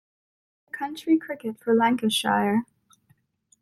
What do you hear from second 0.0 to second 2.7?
He played County Cricket for Lancashire.